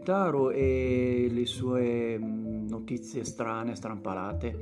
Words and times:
Boditaro 0.00 0.50
e 0.50 1.28
le 1.30 1.44
sue 1.44 2.18
mm, 2.18 2.68
notizie 2.68 3.22
strane, 3.22 3.74
strampalate. 3.74 4.58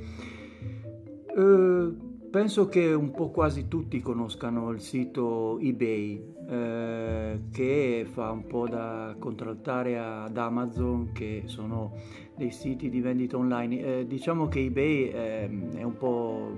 Eh, 1.36 1.92
penso 2.28 2.66
che 2.66 2.92
un 2.92 3.12
po' 3.12 3.30
quasi 3.30 3.68
tutti 3.68 4.00
conoscano 4.00 4.70
il 4.70 4.80
sito 4.80 5.58
eBay, 5.60 6.34
eh, 6.48 7.40
che 7.52 8.06
fa 8.10 8.32
un 8.32 8.46
po' 8.46 8.66
da 8.66 9.14
contraltare 9.16 9.98
ad 9.98 10.36
Amazon, 10.36 11.12
che 11.12 11.44
sono 11.46 11.92
dei 12.36 12.50
siti 12.50 12.90
di 12.90 13.00
vendita 13.00 13.36
online. 13.36 14.00
Eh, 14.00 14.06
diciamo 14.08 14.48
che 14.48 14.64
eBay 14.64 15.08
ehm, 15.08 15.76
è 15.76 15.82
un 15.84 15.96
po' 15.96 16.50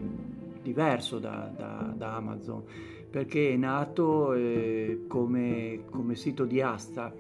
diverso 0.62 1.18
da, 1.18 1.52
da, 1.54 1.92
da 1.94 2.16
Amazon 2.16 2.62
perché 3.10 3.52
è 3.52 3.56
nato 3.56 4.32
eh, 4.34 5.04
come, 5.08 5.80
come, 5.90 6.14
sito 6.14 6.44
di 6.44 6.60
asta, 6.60 7.12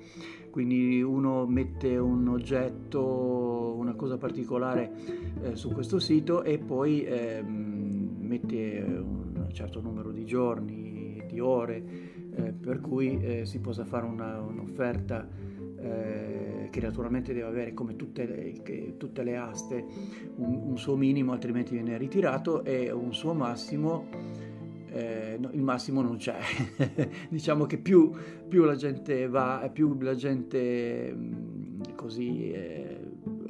quindi 0.50 1.02
uno 1.02 1.46
mette 1.46 1.96
un 1.96 2.28
oggetto, 2.28 3.74
una 3.76 3.94
cosa 3.94 4.18
particolare 4.18 4.92
eh, 5.42 5.56
su 5.56 5.70
questo 5.70 5.98
sito 5.98 6.42
e 6.42 6.58
poi 6.58 7.04
eh, 7.04 7.42
mette 7.42 8.80
un 8.80 9.48
certo 9.52 9.80
numero 9.80 10.10
di 10.12 10.24
giorni, 10.24 11.24
di 11.26 11.40
ore, 11.40 11.82
eh, 12.34 12.52
per 12.52 12.80
cui 12.80 13.18
eh, 13.20 13.46
si 13.46 13.60
possa 13.60 13.84
fare 13.84 14.06
una, 14.06 14.40
un'offerta 14.40 15.28
eh, 15.76 16.68
che 16.70 16.80
naturalmente 16.80 17.32
deve 17.32 17.46
avere 17.46 17.72
come 17.72 17.96
tutte 17.96 18.26
le, 18.26 18.96
tutte 18.96 19.22
le 19.22 19.36
aste 19.36 19.84
un, 20.36 20.62
un 20.66 20.78
suo 20.78 20.94
minimo 20.96 21.32
altrimenti 21.32 21.72
viene 21.72 21.96
ritirato 21.96 22.64
e 22.64 22.90
un 22.90 23.14
suo 23.14 23.32
massimo 23.32 24.06
eh, 24.92 25.36
no, 25.38 25.50
il 25.52 25.62
massimo 25.62 26.02
non 26.02 26.16
c'è. 26.16 26.38
diciamo 27.28 27.66
che 27.66 27.78
più, 27.78 28.12
più, 28.48 28.64
la 28.64 28.74
gente 28.74 29.28
va, 29.28 29.68
più 29.72 29.96
la 30.00 30.14
gente 30.14 31.12
mm, 31.14 31.82
così 31.94 32.50
eh, 32.50 33.00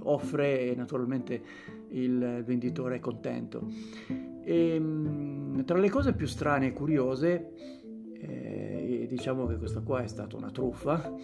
offre 0.03 0.71
e 0.71 0.75
naturalmente 0.75 1.43
il 1.91 2.43
venditore 2.45 2.97
è 2.97 3.01
contento. 3.01 3.69
E, 4.43 4.79
mh, 4.79 4.85
mm, 4.85 5.61
tra 5.63 5.79
le 5.79 5.89
cose 5.89 6.13
più 6.13 6.27
strane 6.27 6.69
e 6.69 6.73
curiose, 6.73 7.53
eh, 8.15 9.07
diciamo 9.09 9.47
che 9.47 9.57
questa 9.57 9.81
qua 9.81 10.03
è 10.03 10.07
stata 10.07 10.37
una 10.37 10.51
truffa, 10.51 11.15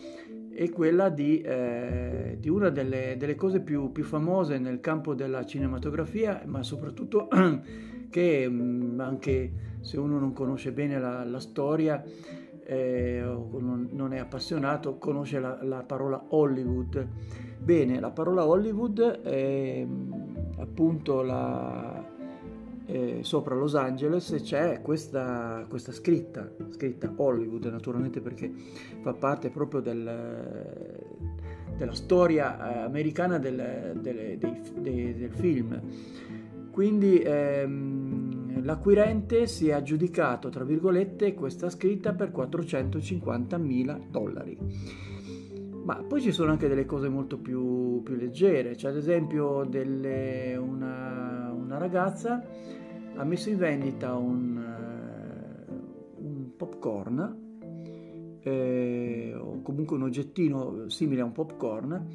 è 0.56 0.70
quella 0.70 1.10
di, 1.10 1.42
eh, 1.42 2.38
di 2.40 2.48
una 2.48 2.70
delle, 2.70 3.16
delle 3.18 3.34
cose 3.34 3.60
più, 3.60 3.92
più, 3.92 4.04
famose 4.04 4.58
nel 4.58 4.80
campo 4.80 5.14
della 5.14 5.44
cinematografia, 5.44 6.42
ma 6.46 6.62
soprattutto 6.62 7.28
che 8.10 8.48
mm, 8.48 9.00
anche 9.00 9.52
se 9.80 9.98
uno 9.98 10.18
non 10.18 10.32
conosce 10.32 10.72
bene 10.72 10.98
la, 10.98 11.24
la 11.24 11.40
storia 11.40 12.02
eh, 12.64 13.22
o 13.22 13.58
non, 13.60 14.12
è 14.12 14.18
appassionato, 14.18 14.98
conosce 14.98 15.38
la, 15.38 15.58
la, 15.62 15.82
parola 15.84 16.24
Hollywood. 16.28 17.06
Bene, 17.58 18.00
la 18.00 18.10
parola 18.10 18.44
Hollywood 18.44 19.00
è 19.22 19.86
appunto 20.58 21.22
la, 21.22 22.04
eh, 22.86 23.18
sopra 23.22 23.54
Los 23.54 23.74
Angeles 23.74 24.34
c'è 24.42 24.80
questa, 24.82 25.64
questa, 25.68 25.92
scritta, 25.92 26.50
scritta 26.70 27.12
Hollywood 27.16 27.64
naturalmente 27.66 28.20
perché 28.20 28.52
fa 29.00 29.12
parte 29.12 29.50
proprio 29.50 29.80
del, 29.80 31.04
della 31.76 31.94
storia 31.94 32.56
eh, 32.58 32.78
americana 32.82 33.38
del, 33.38 33.98
del, 34.00 34.38
dei, 34.38 34.60
dei, 34.80 35.14
del 35.14 35.30
film. 35.32 35.80
Quindi 36.70 37.20
ehm, 37.20 37.95
l'acquirente 38.62 39.46
si 39.46 39.68
è 39.68 39.72
aggiudicato, 39.72 40.48
tra 40.48 40.64
virgolette, 40.64 41.34
questa 41.34 41.70
scritta 41.70 42.12
per 42.14 42.30
450 42.30 43.58
mila 43.58 43.98
dollari. 44.10 44.58
Ma 45.84 46.02
poi 46.02 46.20
ci 46.20 46.32
sono 46.32 46.50
anche 46.50 46.66
delle 46.66 46.84
cose 46.84 47.08
molto 47.08 47.38
più, 47.38 48.02
più 48.02 48.16
leggere, 48.16 48.74
c'è 48.74 48.88
ad 48.88 48.96
esempio 48.96 49.64
delle, 49.64 50.56
una, 50.56 51.52
una, 51.54 51.78
ragazza 51.78 52.44
ha 53.14 53.24
messo 53.24 53.48
in 53.50 53.56
vendita 53.56 54.14
un, 54.16 54.56
uh, 55.68 56.24
un 56.26 56.56
popcorn 56.56 57.44
eh, 58.40 59.34
o 59.38 59.62
comunque 59.62 59.96
un 59.96 60.02
oggettino 60.02 60.88
simile 60.88 61.20
a 61.20 61.24
un 61.24 61.32
popcorn 61.32 62.06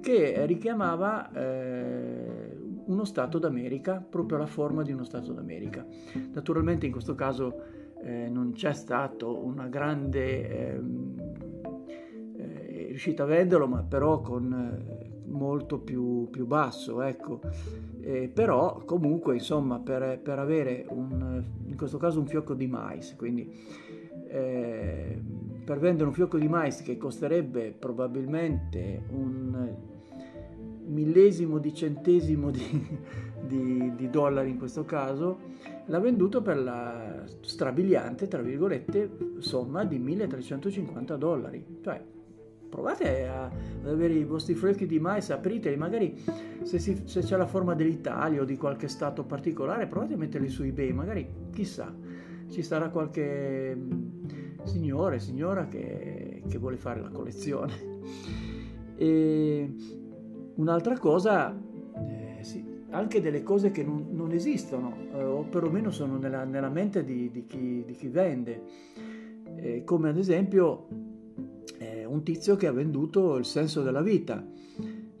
che 0.00 0.46
richiamava 0.46 1.30
eh, 1.32 2.57
uno 2.88 3.04
Stato 3.04 3.38
d'America, 3.38 4.04
proprio 4.06 4.38
la 4.38 4.46
forma 4.46 4.82
di 4.82 4.92
uno 4.92 5.04
Stato 5.04 5.32
d'America. 5.32 5.86
Naturalmente 6.32 6.86
in 6.86 6.92
questo 6.92 7.14
caso 7.14 7.62
eh, 8.02 8.28
non 8.28 8.52
c'è 8.52 8.72
stato 8.72 9.36
una 9.44 9.66
grande 9.68 10.74
ehm, 10.74 11.14
eh, 12.36 12.86
riuscita 12.88 13.22
a 13.24 13.26
venderlo, 13.26 13.66
ma 13.66 13.82
però 13.82 14.20
con 14.20 14.52
eh, 14.52 15.26
molto 15.26 15.78
più, 15.78 16.28
più 16.30 16.46
basso, 16.46 17.02
ecco. 17.02 17.40
Eh, 18.00 18.30
però 18.32 18.82
comunque 18.84 19.34
insomma 19.34 19.78
per, 19.80 20.20
per, 20.22 20.38
avere 20.38 20.86
un, 20.88 21.42
in 21.66 21.76
questo 21.76 21.98
caso 21.98 22.20
un 22.20 22.26
fiocco 22.26 22.54
di 22.54 22.66
mais, 22.66 23.14
quindi 23.16 23.52
eh, 24.28 25.20
per 25.64 25.78
vendere 25.78 26.08
un 26.08 26.14
fiocco 26.14 26.38
di 26.38 26.48
mais 26.48 26.80
che 26.80 26.96
costerebbe 26.96 27.74
probabilmente 27.78 29.02
un 29.10 29.96
millesimo 30.88 31.58
di 31.58 31.74
centesimo 31.74 32.50
di, 32.50 32.98
di, 33.40 33.92
di, 33.94 34.10
dollari 34.10 34.50
in 34.50 34.58
questo 34.58 34.84
caso, 34.84 35.38
l'ha 35.86 36.00
venduto 36.00 36.42
per 36.42 36.58
la 36.58 37.24
strabiliante, 37.40 38.28
tra 38.28 38.42
virgolette, 38.42 39.10
somma 39.38 39.84
di 39.84 39.98
1350 39.98 41.16
dollari. 41.16 41.64
Cioè, 41.82 42.02
provate 42.68 43.26
a, 43.26 43.44
ad 43.44 43.88
avere 43.88 44.14
i 44.14 44.24
vostri 44.24 44.54
freschi 44.54 44.86
di 44.86 44.98
mais, 44.98 45.30
apriteli, 45.30 45.76
magari 45.76 46.20
se, 46.62 46.78
si, 46.78 47.02
se, 47.04 47.20
c'è 47.20 47.36
la 47.36 47.46
forma 47.46 47.74
dell'Italia 47.74 48.42
o 48.42 48.44
di 48.44 48.56
qualche 48.56 48.88
stato 48.88 49.24
particolare, 49.24 49.86
provate 49.86 50.14
a 50.14 50.16
metterli 50.16 50.48
su 50.48 50.62
eBay, 50.62 50.92
magari 50.92 51.28
chissà, 51.52 51.94
ci 52.48 52.62
sarà 52.62 52.90
qualche 52.90 53.74
mm, 53.74 54.64
signore, 54.64 55.18
signora 55.18 55.66
che, 55.66 56.42
che 56.48 56.58
vuole 56.58 56.76
fare 56.76 57.00
la 57.00 57.10
collezione. 57.10 57.86
E 59.00 59.72
Un'altra 60.58 60.98
cosa, 60.98 61.56
eh, 61.94 62.42
sì, 62.42 62.64
anche 62.90 63.20
delle 63.20 63.44
cose 63.44 63.70
che 63.70 63.84
non, 63.84 64.08
non 64.10 64.32
esistono, 64.32 64.92
eh, 65.14 65.22
o 65.22 65.44
perlomeno 65.44 65.92
sono 65.92 66.18
nella, 66.18 66.42
nella 66.42 66.68
mente 66.68 67.04
di, 67.04 67.30
di, 67.30 67.44
chi, 67.46 67.84
di, 67.86 67.92
chi, 67.94 68.08
vende, 68.08 68.62
eh, 69.54 69.84
come 69.84 70.08
ad 70.08 70.18
esempio 70.18 70.88
eh, 71.78 72.04
un 72.04 72.24
tizio 72.24 72.56
che 72.56 72.66
ha 72.66 72.72
venduto 72.72 73.36
il 73.36 73.44
senso 73.44 73.84
della 73.84 74.02
vita, 74.02 74.44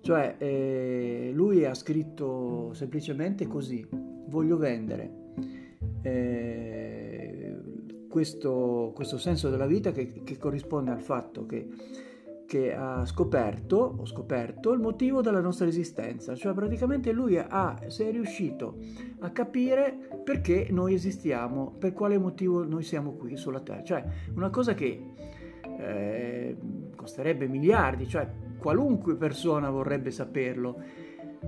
cioè 0.00 0.34
eh, 0.38 1.30
lui 1.32 1.64
ha 1.64 1.74
scritto 1.74 2.72
semplicemente 2.74 3.46
così, 3.46 3.86
voglio 4.26 4.56
vendere 4.56 5.12
eh, 6.02 7.56
questo, 8.08 8.90
questo, 8.92 9.18
senso 9.18 9.50
della 9.50 9.66
vita 9.66 9.92
che, 9.92 10.24
che 10.24 10.36
corrisponde 10.36 10.90
al 10.90 11.00
fatto 11.00 11.46
che 11.46 11.68
che 12.48 12.74
ha 12.74 13.04
scoperto, 13.04 13.96
ho 13.98 14.06
scoperto 14.06 14.72
il 14.72 14.80
motivo 14.80 15.20
della 15.20 15.40
nostra 15.40 15.66
esistenza, 15.66 16.34
cioè 16.34 16.54
praticamente 16.54 17.12
lui 17.12 17.36
ha, 17.36 17.78
si 17.88 18.04
è 18.04 18.10
riuscito 18.10 18.78
a 19.18 19.28
capire 19.28 19.94
perché 20.24 20.68
noi 20.70 20.94
esistiamo, 20.94 21.74
per 21.78 21.92
quale 21.92 22.16
motivo 22.16 22.64
noi 22.64 22.82
siamo 22.84 23.12
qui 23.12 23.36
sulla 23.36 23.60
Terra, 23.60 23.82
cioè 23.82 24.02
una 24.34 24.48
cosa 24.48 24.72
che 24.72 24.98
eh, 25.78 26.56
costerebbe 26.96 27.46
miliardi, 27.48 28.08
cioè 28.08 28.26
qualunque 28.56 29.14
persona 29.16 29.68
vorrebbe 29.68 30.10
saperlo, 30.10 30.80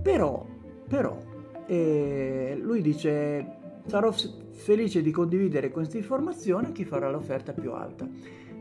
però, 0.03 0.47
però 0.87 1.19
eh, 1.65 2.59
lui 2.61 2.83
dice 2.83 3.57
sarò 3.87 4.13
felice 4.51 5.01
di 5.01 5.11
condividere 5.11 5.71
questa 5.71 5.97
informazione 5.97 6.69
a 6.69 6.73
chi 6.73 6.85
farà 6.85 7.11
l'offerta 7.11 7.55
più 7.55 7.73
alta. 7.73 8.07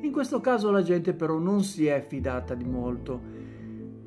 In 0.02 0.12
questo 0.12 0.40
caso 0.40 0.72
la 0.72 0.82
gente 0.82 1.14
però 1.14 1.38
non 1.38 1.64
si 1.64 1.88
è 1.88 2.02
fidata 2.02 2.54
di 2.56 2.66
molto. 2.66 3.38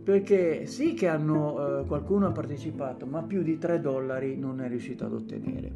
perché 0.03 0.67
sì 0.67 0.95
che 0.95 1.07
hanno, 1.07 1.81
eh, 1.81 1.87
qualcuno 1.87 2.27
ha 2.27 2.33
partecipato, 2.33 3.07
ma 3.07 3.23
più 3.23 3.43
di 3.43 3.57
3 3.57 3.81
dollari 3.81 4.37
non 4.37 4.61
è 4.61 4.69
riuscito 4.69 5.05
ad 5.05 5.13
ottenere. 5.13 5.73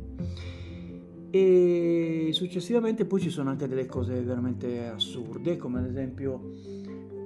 E 1.30 2.30
successivamente 2.32 3.04
poi 3.04 3.20
ci 3.20 3.30
sono 3.30 3.50
anche 3.50 3.68
delle 3.68 3.86
cose 3.86 4.20
veramente 4.22 4.88
assurde, 4.88 5.56
come 5.56 5.78
ad 5.78 5.86
esempio 5.86 6.40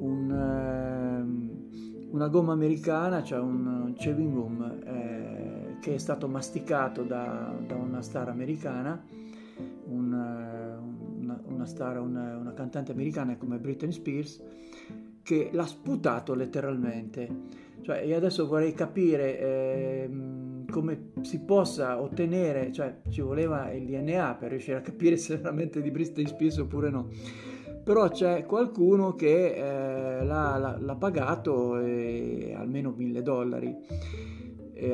un, 0.00 0.30
eh, 0.30 2.08
una 2.10 2.28
gomma 2.28 2.52
americana, 2.52 3.22
cioè 3.22 3.38
un 3.38 3.94
chewing 3.96 4.32
gum 4.32 4.80
eh, 4.84 5.76
che 5.80 5.94
è 5.94 5.98
stato 5.98 6.28
masticato 6.28 7.02
da, 7.02 7.54
da 7.66 7.76
una 7.76 8.02
star 8.02 8.28
americana, 8.28 9.02
un, 9.86 10.12
una, 11.60 11.66
star, 11.66 12.00
una, 12.00 12.36
una 12.38 12.54
cantante 12.54 12.92
americana 12.92 13.36
come 13.36 13.58
Britney 13.58 13.92
Spears, 13.92 14.42
che 15.22 15.50
l'ha 15.52 15.66
sputato 15.66 16.34
letteralmente. 16.34 17.68
Cioè, 17.82 18.00
io 18.00 18.16
adesso 18.16 18.46
vorrei 18.46 18.72
capire 18.72 19.38
eh, 19.38 20.10
come 20.70 21.10
si 21.20 21.40
possa 21.40 22.00
ottenere, 22.00 22.72
cioè 22.72 23.00
ci 23.10 23.20
voleva 23.20 23.70
il 23.72 23.84
DNA 23.84 24.36
per 24.38 24.50
riuscire 24.50 24.78
a 24.78 24.80
capire 24.80 25.16
se 25.16 25.36
veramente 25.36 25.82
di 25.82 25.90
Britney 25.90 26.26
Spears 26.26 26.58
oppure 26.58 26.90
no. 26.90 27.08
Però 27.82 28.08
c'è 28.08 28.44
qualcuno 28.46 29.14
che 29.14 29.54
eh, 29.54 30.24
l'ha, 30.24 30.56
l'ha, 30.56 30.78
l'ha, 30.78 30.96
pagato 30.96 31.78
eh, 31.78 32.54
almeno 32.56 32.94
mille 32.96 33.22
dollari. 33.22 33.76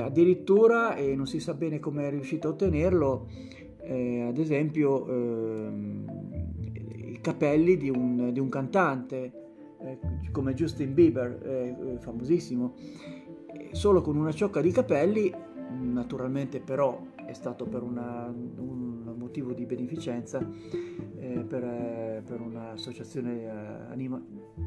Addirittura, 0.01 0.97
e 0.97 1.15
non 1.15 1.29
si 1.29 1.39
sa 1.39 1.55
bene 1.55 1.79
come 1.79 2.09
è 2.09 2.11
riuscito 2.11 2.49
a 2.49 2.51
ottenerlo, 2.51 3.29
eh, 3.87 4.23
ad 4.23 4.39
esempio 4.39 5.07
ehm, 5.07 6.26
capelli 7.27 7.77
di 7.77 7.91
un, 7.91 8.33
di 8.33 8.39
un 8.39 8.49
cantante 8.49 9.33
eh, 9.81 9.99
come 10.31 10.55
Justin 10.55 10.95
Bieber, 10.95 11.41
eh, 11.43 11.97
famosissimo, 11.99 12.75
solo 13.73 14.01
con 14.01 14.17
una 14.17 14.31
ciocca 14.31 14.61
di 14.61 14.71
capelli, 14.71 15.35
naturalmente 15.81 16.61
però 16.61 17.03
è 17.27 17.33
stato 17.33 17.65
per 17.67 17.83
una, 17.83 18.27
un 18.29 19.13
motivo 19.19 19.53
di 19.53 19.67
beneficenza, 19.67 20.39
eh, 21.19 21.45
per, 21.49 21.65
eh, 21.65 22.23
per, 22.25 22.41
un'associazione 22.41 23.43
eh, 23.43 23.49
anima, 23.91 24.23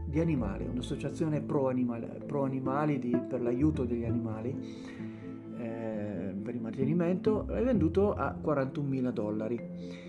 di 0.06 0.20
animali, 0.20 0.66
un'associazione 0.66 1.40
pro, 1.40 1.70
animali, 1.70 2.08
pro 2.26 2.44
animali 2.44 3.00
di, 3.00 3.18
per 3.26 3.42
l'aiuto 3.42 3.86
degli 3.86 4.04
animali, 4.04 4.54
eh, 5.60 6.36
per 6.44 6.56
il 6.56 6.62
mantenimento, 6.62 7.48
è 7.48 7.64
venduto 7.64 8.14
a 8.14 8.34
41 8.34 8.86
mila 8.86 9.12
dollari. 9.12 10.09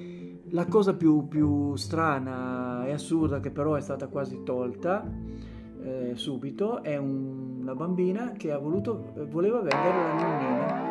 La 0.53 0.67
cosa 0.67 0.95
più, 0.95 1.29
più, 1.29 1.77
strana 1.77 2.85
e 2.87 2.93
assurda 2.93 3.41
che 3.41 3.51
però 3.51 3.75
è 3.75 3.81
stata 3.81 4.09
quasi 4.09 4.43
tolta 4.43 5.05
eh, 5.83 6.13
subito 6.15 6.83
è 6.83 6.97
un, 6.97 7.59
una 7.61 7.75
bambina 7.75 8.33
che 8.33 8.55
voluto, 8.59 9.13
voleva 9.29 9.61
vendere 9.61 9.97
la 9.97 10.13
nonnina. 10.15 10.89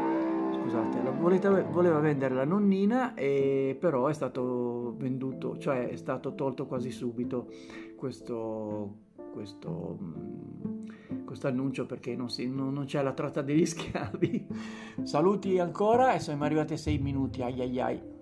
Scusate, 0.54 1.04
la, 1.04 1.12
voleta, 1.12 1.62
voleva 1.64 2.00
vendere 2.00 2.36
la 2.36 2.46
nonnina 2.46 3.14
e 3.14 3.78
però 3.80 4.08
è 4.08 4.14
stato 4.14 4.96
venduto, 4.98 5.58
cioè 5.58 5.90
è 5.90 5.96
stato 5.96 6.36
tolto 6.36 6.66
quasi 6.66 6.92
subito 6.92 7.50
questo, 7.96 8.94
questo, 9.34 9.98
mm, 10.02 11.24
questo 11.26 11.48
annuncio 11.48 11.86
perché 11.86 12.16
non, 12.16 12.30
si, 12.30 12.48
non, 12.48 12.74
non, 12.74 12.86
c'è 12.86 13.02
la 13.02 13.14
tratta 13.14 13.42
degli 13.42 13.66
schiavi. 13.68 14.48
Saluti 15.04 15.60
ancora 15.60 16.14
e 16.14 16.20
siamo 16.20 16.44
arrivati 16.46 16.74
a 16.74 16.78
6 16.78 16.98
minuti. 17.00 17.42
Ai 17.42 17.60
ai 17.62 17.80
ai. 17.80 18.18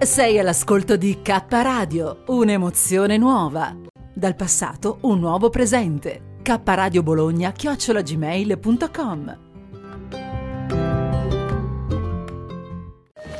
Sei 0.00 0.38
all'ascolto 0.38 0.96
di 0.96 1.22
K 1.22 1.42
Radio, 1.48 2.22
un'emozione 2.28 3.16
nuova. 3.16 3.76
Dal 4.14 4.36
passato 4.36 4.98
un 5.02 5.18
nuovo 5.18 5.50
presente. 5.50 6.36
K 6.40 6.60
Radio 6.64 7.02
Bologna 7.02 7.50
chiocciolagmail.com 7.50 9.38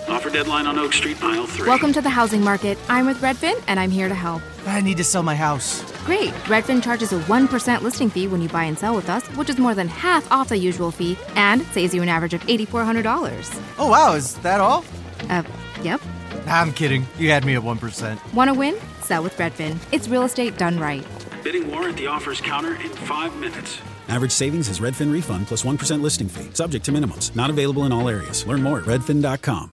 Offer 0.08 0.30
deadline 0.30 0.66
on 0.66 0.78
Oak 0.78 0.92
Street, 0.92 1.16
aisle 1.22 1.46
3. 1.46 1.66
Welcome 1.66 1.92
to 1.92 2.02
the 2.02 2.10
housing 2.10 2.42
market. 2.42 2.76
I'm 2.88 3.06
with 3.06 3.22
Redfin 3.22 3.54
and 3.68 3.78
I'm 3.78 3.90
here 3.90 4.08
to 4.08 4.14
help. 4.14 4.42
I 4.66 4.80
need 4.80 4.96
to 4.96 5.04
sell 5.04 5.22
my 5.22 5.36
house. 5.36 5.82
Great. 6.04 6.32
Redfin 6.48 6.82
charges 6.82 7.12
a 7.12 7.20
1% 7.20 7.82
listing 7.82 8.10
fee 8.10 8.26
when 8.26 8.42
you 8.42 8.48
buy 8.48 8.64
and 8.64 8.76
sell 8.76 8.96
with 8.96 9.08
us, 9.08 9.24
which 9.36 9.48
is 9.48 9.58
more 9.58 9.74
than 9.74 9.86
half 9.86 10.30
off 10.32 10.48
the 10.48 10.58
usual 10.58 10.90
fee 10.90 11.16
and 11.36 11.62
saves 11.72 11.94
you 11.94 12.02
an 12.02 12.08
average 12.08 12.34
of 12.34 12.40
$8,400. 12.46 13.60
Oh, 13.78 13.88
wow. 13.88 14.14
Is 14.14 14.34
that 14.38 14.60
all? 14.60 14.84
Uh, 15.30 15.44
yep. 15.82 16.00
I'm 16.46 16.72
kidding. 16.72 17.06
You 17.18 17.30
had 17.30 17.44
me 17.44 17.54
at 17.56 17.62
1%. 17.62 18.34
Want 18.34 18.48
to 18.48 18.54
win? 18.54 18.76
Sell 19.00 19.22
with 19.22 19.36
Redfin. 19.36 19.78
It's 19.92 20.08
real 20.08 20.22
estate 20.22 20.56
done 20.56 20.78
right. 20.78 21.04
Bidding 21.42 21.70
war 21.70 21.88
at 21.88 21.96
the 21.96 22.06
offers 22.06 22.40
counter 22.40 22.74
in 22.76 22.90
five 22.90 23.36
minutes. 23.36 23.78
Average 24.08 24.32
savings 24.32 24.68
is 24.68 24.80
Redfin 24.80 25.12
refund 25.12 25.46
plus 25.46 25.64
1 25.64 25.76
listing 26.02 26.28
fee. 26.28 26.48
Subject 26.54 26.84
to 26.86 26.92
minimums. 26.92 27.34
Not 27.36 27.50
available 27.50 27.84
in 27.84 27.92
all 27.92 28.08
areas. 28.08 28.46
Learn 28.46 28.62
more 28.62 28.78
at 28.78 28.86
redfin.com. 28.86 29.66